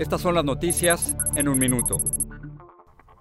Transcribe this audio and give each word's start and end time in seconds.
estas 0.00 0.22
son 0.22 0.34
las 0.34 0.44
noticias 0.46 1.14
en 1.36 1.46
un 1.46 1.58
minuto. 1.58 2.00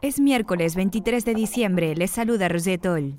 Es 0.02 0.22
miércoles 0.22 0.76
23 0.76 1.26
de 1.26 1.34
diciembre, 1.34 1.94
les 1.94 2.10
saluda 2.10 2.48
Rosetol. 2.48 3.18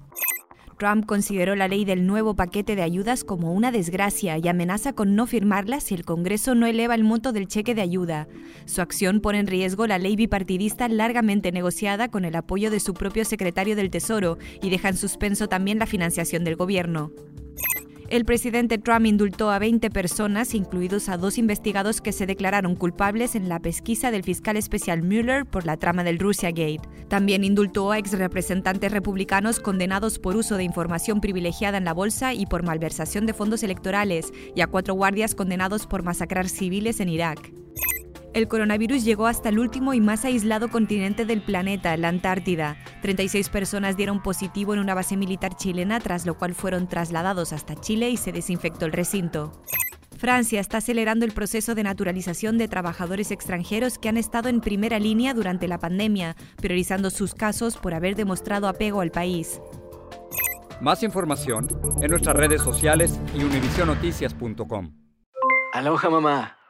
Trump 0.78 1.04
consideró 1.04 1.54
la 1.54 1.68
ley 1.68 1.84
del 1.84 2.06
nuevo 2.06 2.34
paquete 2.34 2.74
de 2.74 2.80
ayudas 2.80 3.22
como 3.22 3.52
una 3.52 3.70
desgracia 3.70 4.38
y 4.38 4.48
amenaza 4.48 4.94
con 4.94 5.14
no 5.14 5.26
firmarla 5.26 5.80
si 5.80 5.94
el 5.94 6.06
Congreso 6.06 6.54
no 6.54 6.64
eleva 6.64 6.94
el 6.94 7.04
monto 7.04 7.32
del 7.32 7.48
cheque 7.48 7.74
de 7.74 7.82
ayuda. 7.82 8.28
Su 8.64 8.80
acción 8.80 9.20
pone 9.20 9.40
en 9.40 9.46
riesgo 9.46 9.86
la 9.86 9.98
ley 9.98 10.16
bipartidista 10.16 10.88
largamente 10.88 11.52
negociada 11.52 12.08
con 12.08 12.24
el 12.24 12.36
apoyo 12.36 12.70
de 12.70 12.80
su 12.80 12.94
propio 12.94 13.26
secretario 13.26 13.76
del 13.76 13.90
Tesoro 13.90 14.38
y 14.62 14.70
deja 14.70 14.88
en 14.88 14.96
suspenso 14.96 15.48
también 15.48 15.78
la 15.78 15.86
financiación 15.86 16.44
del 16.44 16.56
gobierno. 16.56 17.12
El 18.10 18.24
presidente 18.24 18.76
Trump 18.76 19.06
indultó 19.06 19.52
a 19.52 19.60
20 19.60 19.88
personas, 19.88 20.56
incluidos 20.56 21.08
a 21.08 21.16
dos 21.16 21.38
investigados 21.38 22.00
que 22.00 22.10
se 22.10 22.26
declararon 22.26 22.74
culpables 22.74 23.36
en 23.36 23.48
la 23.48 23.60
pesquisa 23.60 24.10
del 24.10 24.24
fiscal 24.24 24.56
especial 24.56 25.04
Mueller 25.04 25.46
por 25.46 25.64
la 25.64 25.76
trama 25.76 26.02
del 26.02 26.18
Russia 26.18 26.50
Gate. 26.50 26.88
También 27.06 27.44
indultó 27.44 27.92
a 27.92 27.98
ex 27.98 28.18
representantes 28.18 28.90
republicanos 28.90 29.60
condenados 29.60 30.18
por 30.18 30.34
uso 30.34 30.56
de 30.56 30.64
información 30.64 31.20
privilegiada 31.20 31.78
en 31.78 31.84
la 31.84 31.94
bolsa 31.94 32.34
y 32.34 32.46
por 32.46 32.64
malversación 32.64 33.26
de 33.26 33.32
fondos 33.32 33.62
electorales, 33.62 34.32
y 34.56 34.60
a 34.62 34.66
cuatro 34.66 34.94
guardias 34.94 35.36
condenados 35.36 35.86
por 35.86 36.02
masacrar 36.02 36.48
civiles 36.48 36.98
en 36.98 37.10
Irak. 37.10 37.59
El 38.32 38.46
coronavirus 38.46 39.04
llegó 39.04 39.26
hasta 39.26 39.48
el 39.48 39.58
último 39.58 39.92
y 39.92 40.00
más 40.00 40.24
aislado 40.24 40.68
continente 40.68 41.24
del 41.24 41.42
planeta, 41.42 41.96
la 41.96 42.08
Antártida. 42.08 42.76
36 43.02 43.48
personas 43.48 43.96
dieron 43.96 44.22
positivo 44.22 44.72
en 44.72 44.78
una 44.78 44.94
base 44.94 45.16
militar 45.16 45.56
chilena, 45.56 45.98
tras 45.98 46.26
lo 46.26 46.38
cual 46.38 46.54
fueron 46.54 46.86
trasladados 46.86 47.52
hasta 47.52 47.74
Chile 47.74 48.08
y 48.08 48.16
se 48.16 48.30
desinfectó 48.30 48.86
el 48.86 48.92
recinto. 48.92 49.50
Francia 50.16 50.60
está 50.60 50.78
acelerando 50.78 51.24
el 51.24 51.32
proceso 51.32 51.74
de 51.74 51.82
naturalización 51.82 52.56
de 52.56 52.68
trabajadores 52.68 53.32
extranjeros 53.32 53.98
que 53.98 54.08
han 54.08 54.16
estado 54.16 54.48
en 54.48 54.60
primera 54.60 55.00
línea 55.00 55.34
durante 55.34 55.66
la 55.66 55.78
pandemia, 55.78 56.36
priorizando 56.56 57.10
sus 57.10 57.34
casos 57.34 57.78
por 57.78 57.94
haber 57.94 58.14
demostrado 58.14 58.68
apego 58.68 59.00
al 59.00 59.10
país. 59.10 59.60
Más 60.80 61.02
información 61.02 61.66
en 62.00 62.10
nuestras 62.10 62.36
redes 62.36 62.62
sociales 62.62 63.18
y 63.34 63.42
univisionoticias.com. 63.42 64.92
Aloha 65.72 66.10
mamá. 66.10 66.59